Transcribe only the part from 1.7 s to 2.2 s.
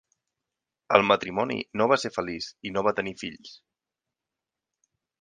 no va ser